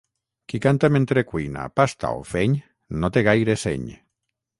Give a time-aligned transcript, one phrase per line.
[0.51, 2.57] Qui canta mentre cuina, pasta o feny
[3.03, 3.85] no té gaire seny.